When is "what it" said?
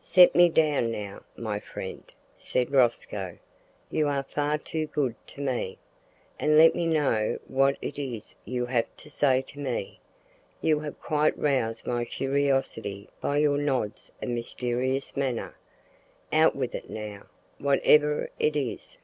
7.46-7.98